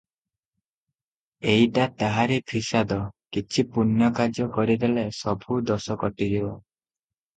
ଏଇଟା 1.51 1.83
ତାହାରି 1.99 2.39
ଫିସାଦ, 2.53 2.97
କିଛି 3.37 3.67
ପୁଣ୍ୟ 3.77 4.11
କାର୍ଯ୍ୟ 4.21 4.49
କରିଦେଲେ 4.57 5.05
ସବୁ 5.19 5.59
ଦୋଷ 5.73 5.99
କଟିଯିବ। 6.07 6.53